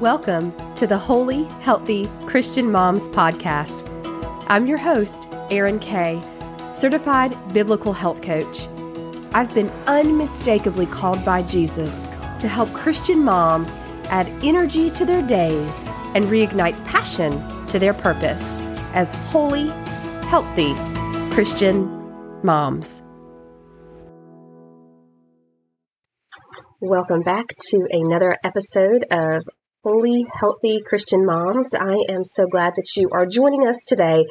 [0.00, 3.82] Welcome to the Holy, Healthy Christian Moms Podcast.
[4.46, 6.20] I'm your host, Erin Kay,
[6.70, 8.68] certified biblical health coach.
[9.32, 12.04] I've been unmistakably called by Jesus
[12.40, 13.74] to help Christian moms
[14.10, 15.72] add energy to their days
[16.14, 17.32] and reignite passion
[17.68, 18.44] to their purpose
[18.92, 19.68] as holy,
[20.28, 20.74] healthy
[21.32, 21.86] Christian
[22.42, 23.00] moms.
[26.82, 29.42] Welcome back to another episode of
[29.86, 31.72] Holy, Healthy Christian Moms.
[31.72, 34.24] I am so glad that you are joining us today.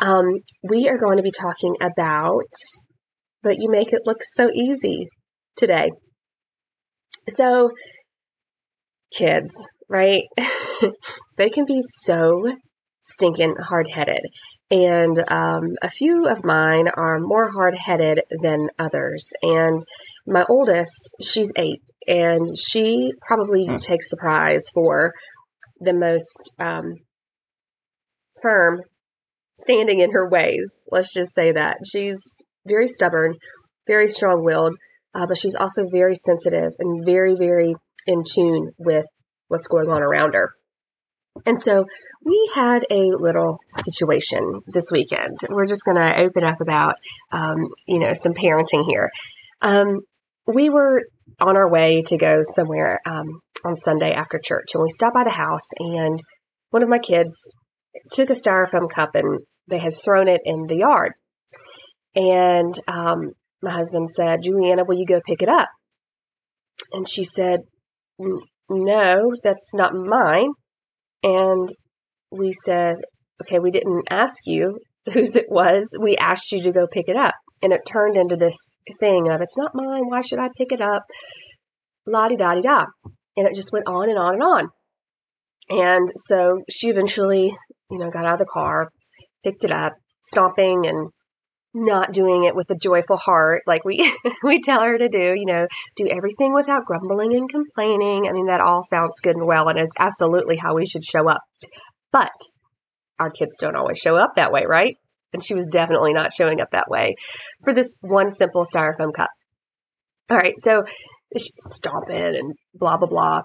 [0.00, 0.24] Um,
[0.68, 2.50] we are going to be talking about,
[3.40, 5.06] but you make it look so easy
[5.54, 5.92] today.
[7.28, 7.70] So,
[9.16, 9.52] kids,
[9.88, 10.24] right?
[11.38, 12.56] they can be so
[13.04, 14.22] stinking hard headed.
[14.72, 19.30] And um, a few of mine are more hard headed than others.
[19.40, 19.80] And
[20.26, 23.76] my oldest, she's eight, and she probably hmm.
[23.76, 25.12] takes the prize for
[25.80, 26.94] the most um,
[28.40, 28.80] firm
[29.58, 30.80] standing in her ways.
[30.90, 31.78] Let's just say that.
[31.90, 32.34] She's
[32.66, 33.36] very stubborn,
[33.86, 34.76] very strong willed,
[35.14, 37.74] uh, but she's also very sensitive and very, very
[38.06, 39.06] in tune with
[39.48, 40.52] what's going on around her.
[41.44, 41.84] And so
[42.24, 45.38] we had a little situation this weekend.
[45.50, 46.96] We're just going to open up about,
[47.30, 49.10] um, you know, some parenting here.
[49.60, 50.00] Um,
[50.46, 51.02] we were
[51.40, 53.26] on our way to go somewhere um,
[53.64, 56.20] on Sunday after church, and we stopped by the house, and
[56.70, 57.34] one of my kids
[58.12, 61.12] took a styrofoam cup and they had thrown it in the yard.
[62.14, 65.68] And um, my husband said, Juliana, will you go pick it up?
[66.92, 67.60] And she said,
[68.68, 70.50] No, that's not mine.
[71.22, 71.68] And
[72.30, 72.96] we said,
[73.42, 74.80] okay, we didn't ask you
[75.12, 75.96] whose it was.
[76.00, 77.34] We asked you to go pick it up.
[77.62, 78.56] And it turned into this
[79.00, 80.08] thing of, it's not mine.
[80.08, 81.04] Why should I pick it up?
[82.06, 82.84] La di da di da.
[83.36, 84.68] And it just went on and on and on.
[85.68, 87.54] And so she eventually,
[87.90, 88.88] you know, got out of the car,
[89.44, 91.10] picked it up, stomping and
[91.76, 94.10] not doing it with a joyful heart like we
[94.42, 98.46] we tell her to do you know do everything without grumbling and complaining i mean
[98.46, 101.42] that all sounds good and well and is absolutely how we should show up
[102.10, 102.32] but
[103.18, 104.96] our kids don't always show up that way right
[105.32, 107.14] and she was definitely not showing up that way
[107.64, 109.30] for this one simple styrofoam cup
[110.30, 110.84] all right so
[111.32, 113.42] she's stomping and blah blah blah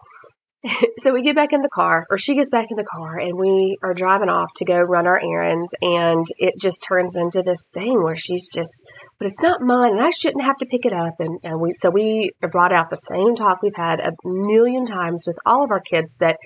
[1.00, 3.38] so we get back in the car, or she gets back in the car, and
[3.38, 5.74] we are driving off to go run our errands.
[5.82, 8.72] And it just turns into this thing where she's just,
[9.20, 11.16] but it's not mine, and I shouldn't have to pick it up.
[11.20, 15.24] And, and we, so we brought out the same talk we've had a million times
[15.26, 16.38] with all of our kids that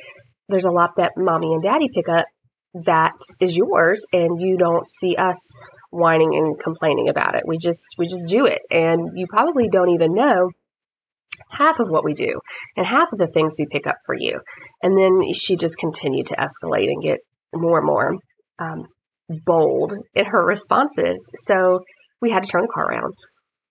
[0.47, 2.25] there's a lot that mommy and daddy pick up
[2.83, 5.39] that is yours, and you don't see us
[5.91, 7.43] whining and complaining about it.
[7.47, 8.59] We just, we just do it.
[8.69, 10.49] And you probably don't even know
[11.51, 12.39] half of what we do
[12.75, 14.39] and half of the things we pick up for you.
[14.83, 17.19] And then she just continued to escalate and get
[17.53, 18.15] more and more
[18.59, 18.83] um,
[19.45, 21.29] bold in her responses.
[21.45, 21.79] So
[22.21, 23.13] we had to turn the car around.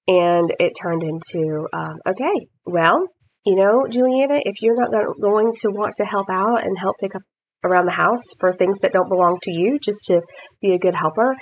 [0.06, 3.06] And it turned into, um, okay, well,
[3.44, 4.90] you know, Juliana, if you're not
[5.20, 7.22] going to want to help out and help pick up
[7.64, 10.20] around the house for things that don't belong to you, just to
[10.60, 11.34] be a good helper,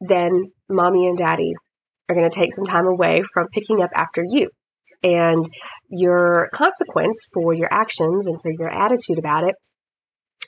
[0.00, 1.52] then mommy and daddy
[2.08, 4.48] are going to take some time away from picking up after you.
[5.02, 5.44] And
[5.88, 9.54] your consequence for your actions and for your attitude about it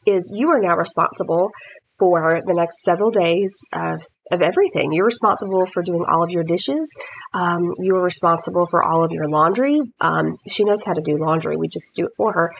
[0.06, 1.50] is you are now responsible
[1.98, 4.92] for the next several days of, of everything.
[4.92, 6.92] You're responsible for doing all of your dishes.
[7.32, 9.80] Um, you are responsible for all of your laundry.
[10.00, 11.56] Um, she knows how to do laundry.
[11.56, 12.52] We just do it for her.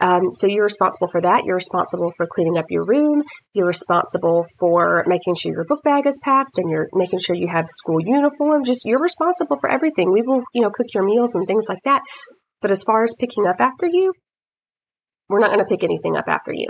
[0.00, 1.44] Um, so you're responsible for that.
[1.44, 3.22] You're responsible for cleaning up your room.
[3.54, 7.48] You're responsible for making sure your book bag is packed and you're making sure you
[7.48, 8.64] have school uniform.
[8.64, 10.12] Just you're responsible for everything.
[10.12, 12.02] We will, you know, cook your meals and things like that.
[12.60, 14.12] But as far as picking up after you,
[15.28, 16.66] we're not going to pick anything up after you.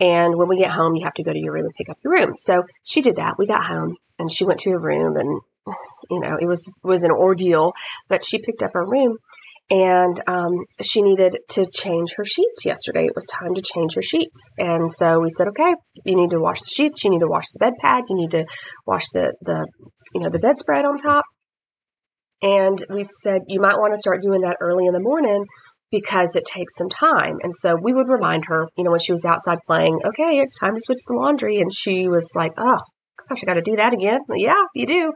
[0.00, 1.96] And when we get home, you have to go to your room and pick up
[2.04, 2.34] your room.
[2.36, 3.36] So she did that.
[3.38, 5.40] We got home and she went to her room and,
[6.10, 7.72] you know, it was, was an ordeal,
[8.08, 9.16] but she picked up her room
[9.70, 13.06] and um, she needed to change her sheets yesterday.
[13.06, 15.74] It was time to change her sheets, and so we said, "Okay,
[16.04, 17.02] you need to wash the sheets.
[17.04, 18.04] You need to wash the bed pad.
[18.08, 18.44] You need to
[18.86, 19.66] wash the the
[20.14, 21.24] you know the bedspread on top."
[22.42, 25.46] And we said you might want to start doing that early in the morning
[25.90, 27.38] because it takes some time.
[27.42, 30.58] And so we would remind her, you know, when she was outside playing, "Okay, it's
[30.58, 32.80] time to switch the laundry," and she was like, "Oh,
[33.28, 34.20] gosh, I got to do that again.
[34.34, 35.12] Yeah, you do.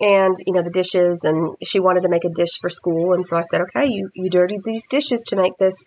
[0.00, 3.12] And, you know, the dishes, and she wanted to make a dish for school.
[3.12, 5.84] And so I said, okay, you, you dirtied these dishes to make this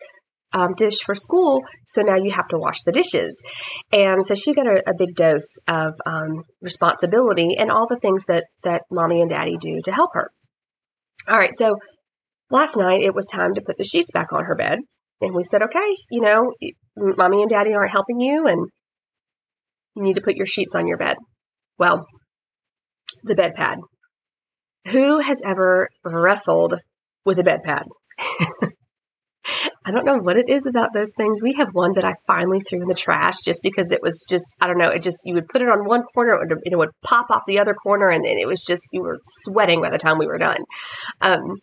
[0.54, 1.64] um, dish for school.
[1.88, 3.42] So now you have to wash the dishes.
[3.92, 8.26] And so she got a, a big dose of um, responsibility and all the things
[8.26, 10.30] that, that mommy and daddy do to help her.
[11.28, 11.56] All right.
[11.56, 11.76] So
[12.52, 14.80] last night it was time to put the sheets back on her bed.
[15.22, 16.54] And we said, okay, you know,
[16.96, 18.70] mommy and daddy aren't helping you and
[19.96, 21.16] you need to put your sheets on your bed.
[21.78, 22.06] Well,
[23.24, 23.78] the bed pad.
[24.92, 26.76] Who has ever wrestled
[27.26, 27.84] with a bed pad?
[29.86, 31.42] I don't know what it is about those things.
[31.42, 34.46] We have one that I finally threw in the trash just because it was just,
[34.62, 36.92] I don't know, it just, you would put it on one corner and it would
[37.04, 39.98] pop off the other corner and then it was just, you were sweating by the
[39.98, 40.60] time we were done.
[41.20, 41.58] Um,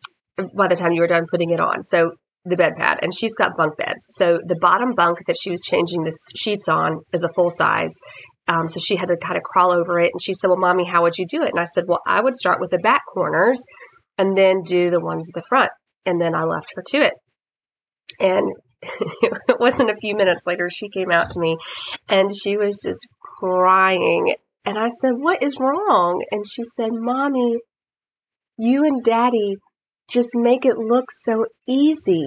[0.55, 1.85] by the time you were done putting it on.
[1.85, 2.13] So
[2.45, 4.07] the bed pad and she's got bunk beds.
[4.11, 7.95] So the bottom bunk that she was changing the sheets on is a full size.
[8.51, 10.11] Um, so she had to kind of crawl over it.
[10.13, 11.51] And she said, Well, mommy, how would you do it?
[11.51, 13.63] And I said, Well, I would start with the back corners
[14.19, 15.71] and then do the ones at the front.
[16.05, 17.15] And then I left her to it.
[18.19, 18.53] And
[18.83, 21.59] it wasn't a few minutes later, she came out to me
[22.09, 23.07] and she was just
[23.39, 24.35] crying.
[24.65, 26.25] And I said, What is wrong?
[26.33, 27.59] And she said, Mommy,
[28.59, 29.59] you and daddy
[30.11, 32.25] just make it look so easy.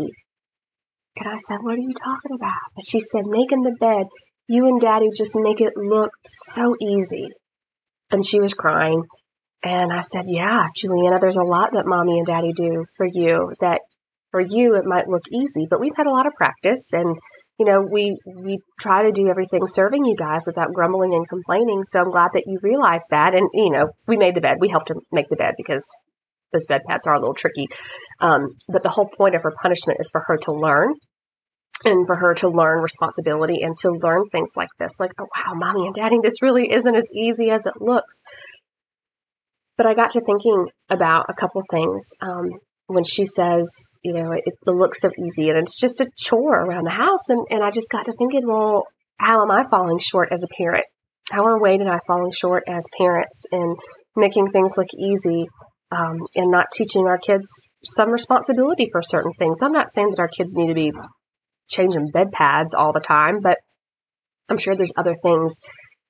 [1.17, 2.71] And I said, What are you talking about?
[2.77, 4.05] And she said, Making the bed,
[4.53, 7.27] you and daddy just make it look so easy.
[8.11, 9.01] And she was crying.
[9.63, 13.53] And I said, Yeah, Juliana, there's a lot that mommy and daddy do for you
[13.61, 13.81] that
[14.29, 17.17] for you it might look easy, but we've had a lot of practice and
[17.59, 21.81] you know, we we try to do everything serving you guys without grumbling and complaining.
[21.83, 23.33] So I'm glad that you realized that.
[23.33, 24.57] And you know, we made the bed.
[24.59, 25.85] We helped her make the bed because
[26.51, 27.67] those bed pads are a little tricky.
[28.19, 28.41] Um,
[28.71, 30.93] but the whole point of her punishment is for her to learn
[31.85, 35.53] and for her to learn responsibility and to learn things like this like, oh, wow,
[35.53, 38.21] mommy and daddy, this really isn't as easy as it looks.
[39.77, 42.49] But I got to thinking about a couple things um,
[42.87, 43.67] when she says,
[44.03, 47.29] you know, it, it, looks so easy and it's just a chore around the house.
[47.29, 48.85] And, and I just got to thinking, well,
[49.17, 50.85] how am I falling short as a parent?
[51.31, 53.75] How are Wade and I falling short as parents in
[54.15, 55.47] making things look easy
[55.91, 57.45] um, and not teaching our kids
[57.83, 59.61] some responsibility for certain things.
[59.61, 60.91] I'm not saying that our kids need to be
[61.69, 63.59] changing bed pads all the time, but
[64.49, 65.59] I'm sure there's other things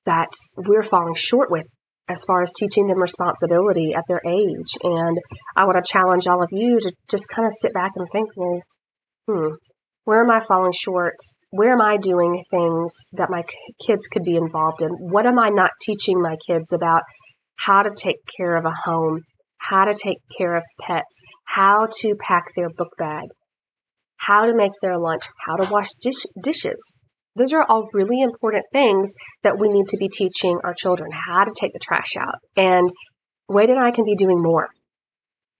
[0.06, 1.66] that we're falling short with
[2.08, 4.76] as far as teaching them responsibility at their age.
[4.82, 5.18] And
[5.56, 8.28] I want to challenge all of you to just kind of sit back and think,
[8.36, 8.60] well,
[9.26, 9.54] hmm,
[10.04, 11.14] where am I falling short?
[11.50, 13.44] Where am I doing things that my
[13.86, 14.90] kids could be involved in?
[14.98, 17.02] What am I not teaching my kids about
[17.56, 19.22] how to take care of a home?
[19.68, 23.28] how to take care of pets, how to pack their book bag,
[24.16, 26.96] how to make their lunch, how to wash dish- dishes.
[27.36, 29.12] Those are all really important things
[29.42, 32.36] that we need to be teaching our children how to take the trash out.
[32.56, 32.88] And
[33.48, 34.68] Wade and I can be doing more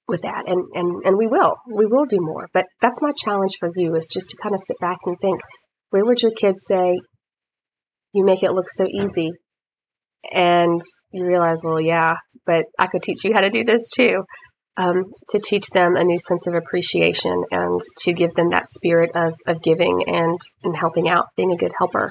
[0.07, 0.45] with that.
[0.47, 2.49] And, and, and we will, we will do more.
[2.53, 5.41] But that's my challenge for you is just to kind of sit back and think,
[5.91, 6.95] where would your kids say,
[8.13, 9.33] you make it look so easy?
[10.33, 10.81] And
[11.13, 12.17] you realize, well, yeah,
[12.47, 14.25] but I could teach you how to do this too.
[14.77, 19.11] Um, to teach them a new sense of appreciation and to give them that spirit
[19.15, 22.11] of, of giving and, and helping out, being a good helper.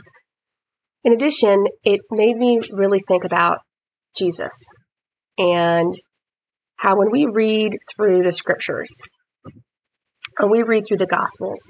[1.03, 3.57] In addition, it made me really think about
[4.17, 4.53] Jesus
[5.37, 5.93] and
[6.77, 8.93] how when we read through the scriptures
[10.39, 11.69] and we read through the gospels,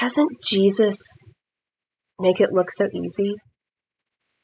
[0.00, 0.98] doesn't Jesus
[2.18, 3.34] make it look so easy?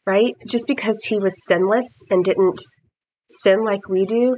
[0.06, 0.34] right?
[0.46, 2.60] Just because he was sinless and didn't
[3.40, 4.36] sin like we do,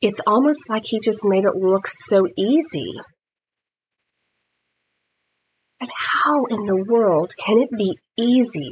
[0.00, 2.92] it's almost like he just made it look so easy.
[5.78, 5.90] But
[6.22, 8.70] how in the world can it be easy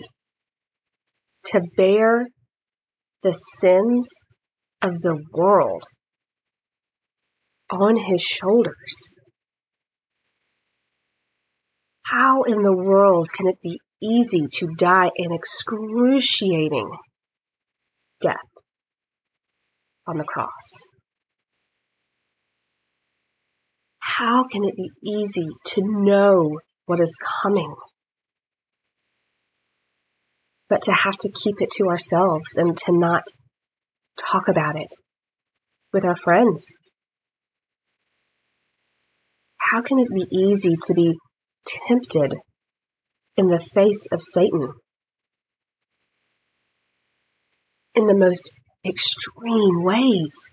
[1.47, 2.27] to bear
[3.23, 4.09] the sins
[4.83, 5.85] of the world
[7.71, 9.11] on his shoulders?
[12.05, 16.89] How in the world can it be easy to die an excruciating
[18.21, 18.50] death
[20.11, 20.69] on the cross.
[24.00, 27.73] How can it be easy to know what is coming?
[30.69, 33.23] But to have to keep it to ourselves and to not
[34.19, 34.88] talk about it
[35.93, 36.67] with our friends.
[39.59, 41.17] How can it be easy to be
[41.64, 42.35] tempted
[43.37, 44.73] in the face of Satan
[47.95, 48.52] in the most
[48.85, 50.51] extreme ways.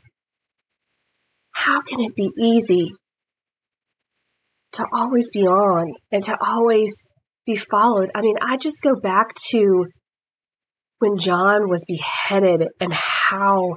[1.51, 2.91] How can it be easy
[4.73, 7.03] to always be on and to always
[7.45, 8.11] be followed?
[8.13, 9.85] I mean, I just go back to
[10.99, 13.75] when John was beheaded and how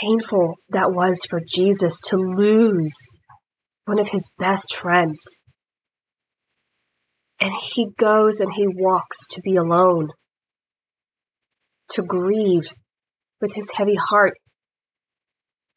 [0.00, 2.96] painful that was for Jesus to lose
[3.84, 5.36] one of his best friends
[7.40, 10.08] and he goes and he walks to be alone,
[11.90, 12.68] to grieve
[13.46, 14.34] with his heavy heart.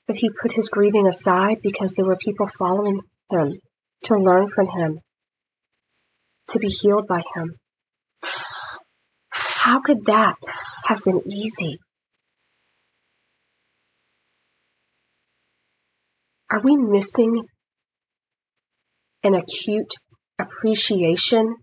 [0.07, 3.59] But he put his grieving aside because there were people following him,
[4.05, 4.99] to learn from him,
[6.47, 7.53] to be healed by him.
[9.29, 10.37] How could that
[10.85, 11.77] have been easy?
[16.49, 17.43] Are we missing
[19.23, 19.93] an acute
[20.39, 21.55] appreciation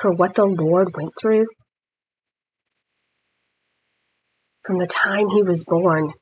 [0.00, 1.46] for what the Lord went through?
[4.68, 6.12] From the time he was born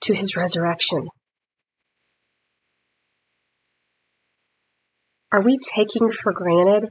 [0.00, 1.06] to his resurrection.
[5.30, 6.88] Are we taking for granted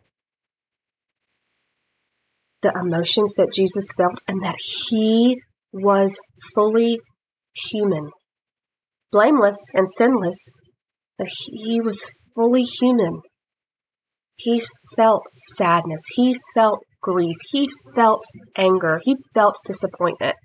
[2.62, 4.55] the emotions that Jesus felt and that
[4.88, 5.41] he
[5.74, 6.22] was
[6.55, 7.01] fully
[7.53, 8.12] human?
[9.12, 10.39] Blameless and sinless,
[11.17, 13.19] but he was fully human.
[14.38, 14.63] He
[14.96, 16.03] felt sadness.
[16.15, 17.36] He felt grief.
[17.51, 18.24] He felt
[18.58, 19.00] anger.
[19.04, 20.36] He felt disappointment.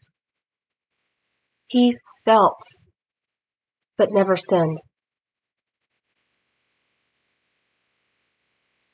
[1.69, 2.61] He felt,
[3.97, 4.79] but never sinned.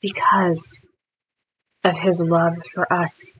[0.01, 0.79] Because
[1.83, 3.33] of his love for us,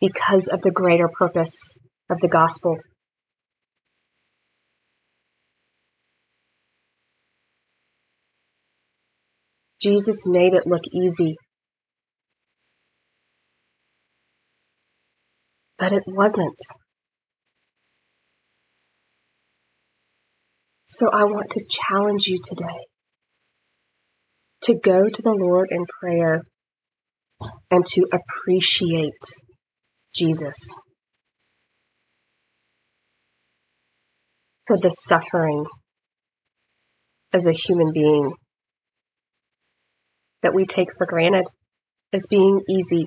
[0.00, 1.70] because of the greater purpose
[2.10, 2.76] of the gospel.
[9.80, 11.36] Jesus made it look easy.
[15.84, 16.56] But it wasn't.
[20.88, 22.86] So I want to challenge you today
[24.62, 26.40] to go to the Lord in prayer
[27.70, 29.12] and to appreciate
[30.14, 30.56] Jesus
[34.66, 35.66] for the suffering
[37.34, 38.32] as a human being
[40.40, 41.44] that we take for granted
[42.14, 43.04] as being easy.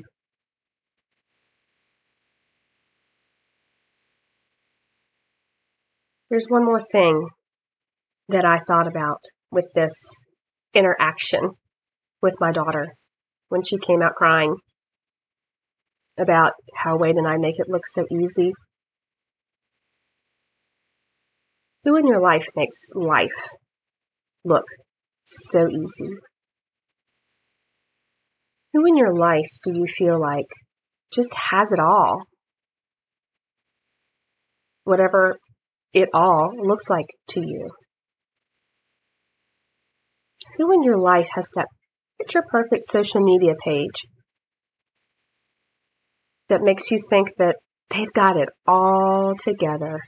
[6.29, 7.25] There's one more thing
[8.27, 9.93] that I thought about with this
[10.74, 11.51] interaction
[12.22, 12.88] with my daughter
[13.48, 14.55] when she came out crying
[16.17, 18.51] about how Wade and I make it look so easy.
[21.86, 23.50] Who in your life makes life
[24.43, 24.65] look
[25.25, 26.17] so easy?
[28.74, 30.48] Who in your life do you feel like
[31.13, 32.24] just has it all?
[34.84, 35.38] Whatever
[35.98, 37.72] it all looks like to you.
[40.58, 41.68] Who in your life has that
[42.20, 44.06] picture perfect social media page
[46.50, 47.56] that makes you think that
[47.89, 50.00] they've got it all together?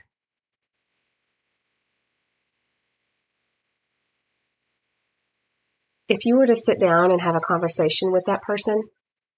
[6.08, 8.80] If you were to sit down and have a conversation with that person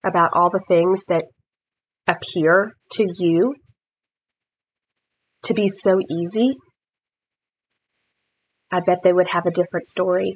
[0.04, 1.24] about all the things that
[2.06, 3.54] appear to you
[5.44, 6.54] to be so easy,
[8.70, 10.34] I bet they would have a different story.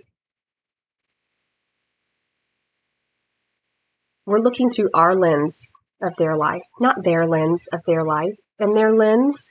[4.26, 5.70] We're looking through our lens
[6.02, 8.34] of their life, not their lens of their life.
[8.58, 9.48] And their lens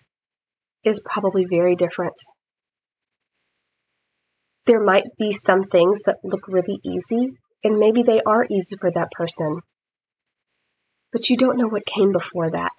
[0.84, 2.16] is probably very different.
[4.66, 7.34] There might be some things that look really easy,
[7.64, 9.60] and maybe they are easy for that person.
[11.12, 12.74] But you don't know what came before that.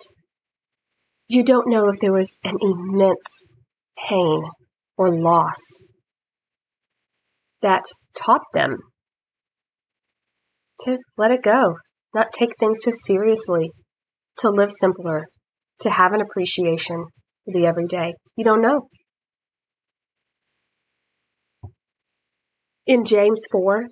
[1.28, 3.45] You don't know if there was an immense
[4.09, 4.40] pain
[4.97, 5.59] or loss
[7.62, 7.83] that
[8.16, 8.76] taught them
[10.80, 11.76] to let it go,
[12.14, 13.71] not take things so seriously,
[14.38, 15.26] to live simpler,
[15.80, 16.97] to have an appreciation
[17.45, 18.14] for the everyday.
[18.37, 18.88] You don't know.
[22.87, 23.87] In James 4,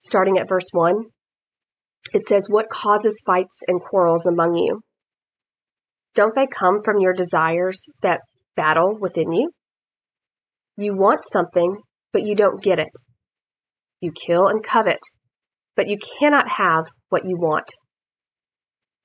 [0.00, 1.04] starting at verse 1,
[2.14, 4.80] it says, What causes fights and quarrels among you?
[6.14, 8.20] Don't they come from your desires that
[8.56, 9.50] battle within you?
[10.76, 11.78] You want something,
[12.12, 12.92] but you don't get it.
[14.00, 15.00] You kill and covet,
[15.76, 17.72] but you cannot have what you want.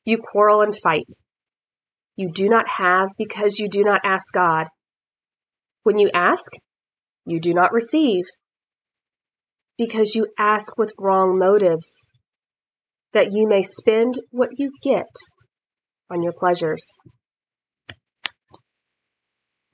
[0.05, 1.07] You quarrel and fight.
[2.15, 4.67] You do not have because you do not ask God.
[5.83, 6.51] When you ask,
[7.25, 8.25] you do not receive
[9.77, 12.03] because you ask with wrong motives,
[13.12, 15.07] that you may spend what you get
[16.13, 16.86] on your pleasures.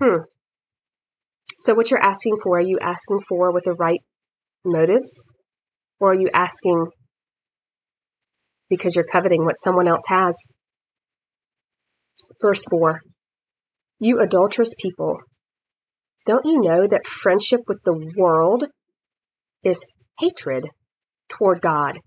[0.01, 0.24] Hmm.
[1.60, 4.00] So, what you're asking for, are you asking for with the right
[4.65, 5.24] motives?
[6.00, 6.88] Or are you asking
[8.69, 10.36] because you're coveting what someone else has?
[12.41, 13.01] Verse 4
[14.00, 15.17] You adulterous people,
[16.25, 18.65] don't you know that friendship with the world
[19.63, 19.86] is
[20.19, 20.69] hatred
[21.27, 22.00] toward God.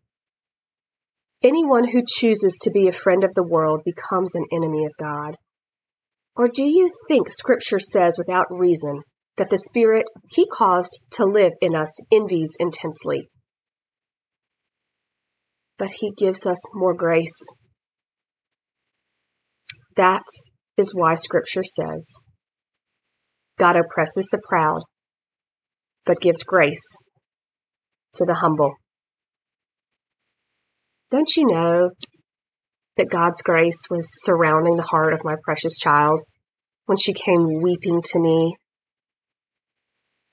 [1.42, 5.36] Anyone who chooses to be a friend of the world becomes an enemy of God.
[6.36, 9.00] Or do you think Scripture says without reason,
[9.36, 13.28] that the Spirit He caused to live in us envies intensely.
[15.78, 17.38] But He gives us more grace.
[19.96, 20.22] That
[20.76, 22.08] is why Scripture says
[23.58, 24.82] God oppresses the proud,
[26.04, 26.96] but gives grace
[28.14, 28.74] to the humble.
[31.12, 31.90] Don't you know
[32.96, 36.22] that God's grace was surrounding the heart of my precious child
[36.86, 38.56] when she came weeping to me?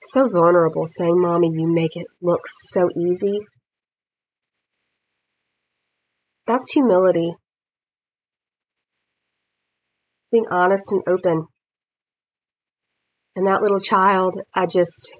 [0.02, 3.40] So vulnerable, saying, Mommy, you make it look so easy.
[6.48, 7.34] That's humility.
[10.32, 11.48] Being honest and open.
[13.36, 15.18] And that little child, I just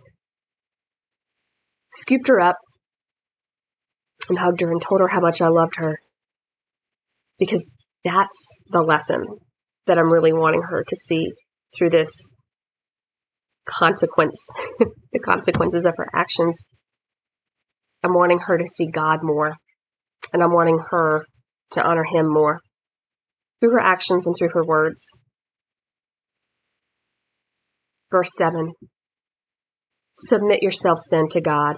[1.92, 2.56] scooped her up
[4.30, 6.00] and hugged her and told her how much I loved her.
[7.38, 7.70] Because
[8.04, 9.26] that's the lesson
[9.88, 11.32] that I'm really wanting her to see
[11.78, 12.12] through this
[13.66, 14.48] consequence,
[15.14, 16.62] the consequences of her actions.
[18.04, 19.56] I'm wanting her to see God more,
[20.34, 21.26] and I'm wanting her
[21.72, 22.62] to honor Him more
[23.60, 25.10] through her actions and through her words.
[28.12, 28.74] Verse 7
[30.18, 31.78] Submit yourselves then to God.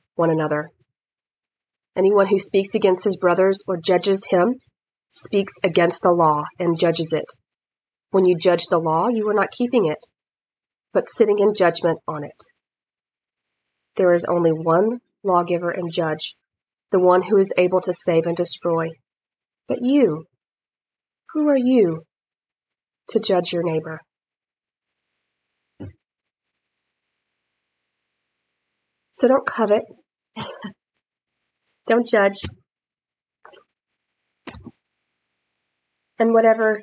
[0.21, 0.69] one another.
[1.95, 4.53] Anyone who speaks against his brothers or judges him
[5.09, 7.25] speaks against the law and judges it.
[8.11, 9.97] When you judge the law, you are not keeping it,
[10.93, 12.39] but sitting in judgment on it.
[13.97, 16.35] There is only one lawgiver and judge,
[16.91, 18.89] the one who is able to save and destroy.
[19.67, 20.25] But you,
[21.31, 22.03] who are you
[23.09, 23.99] to judge your neighbor?
[29.13, 29.83] So don't covet.
[31.87, 32.37] Don't judge.
[36.19, 36.81] And whatever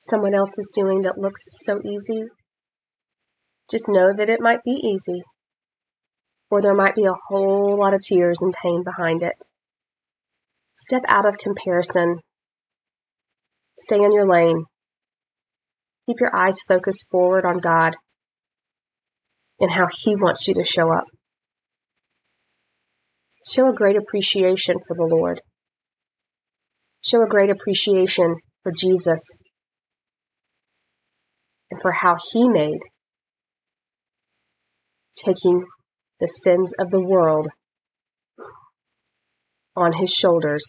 [0.00, 2.24] someone else is doing that looks so easy,
[3.70, 5.22] just know that it might be easy,
[6.50, 9.34] or there might be a whole lot of tears and pain behind it.
[10.76, 12.16] Step out of comparison.
[13.78, 14.64] Stay in your lane.
[16.06, 17.94] Keep your eyes focused forward on God
[19.60, 21.04] and how He wants you to show up.
[23.48, 25.40] Show a great appreciation for the Lord.
[27.02, 29.20] Show a great appreciation for Jesus
[31.70, 32.80] and for how he made
[35.14, 35.64] taking
[36.18, 37.48] the sins of the world
[39.74, 40.66] on his shoulders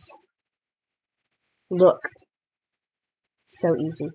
[1.70, 2.00] look
[3.48, 4.10] so easy.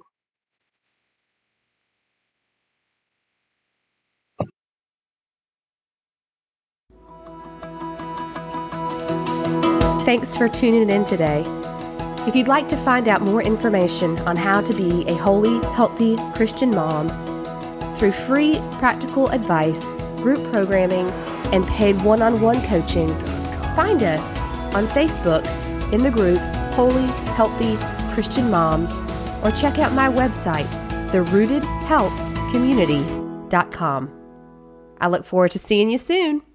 [10.07, 11.42] Thanks for tuning in today.
[12.29, 16.16] If you'd like to find out more information on how to be a holy, healthy
[16.33, 17.09] Christian mom
[17.97, 21.11] through free practical advice, group programming,
[21.53, 23.09] and paid one on one coaching,
[23.75, 24.38] find us
[24.77, 25.45] on Facebook
[25.92, 26.38] in the group
[26.75, 27.77] Holy, Healthy
[28.14, 29.01] Christian Moms
[29.42, 30.69] or check out my website,
[31.11, 34.11] therootedhealthcommunity.com.
[35.01, 36.45] I look forward to seeing you soon.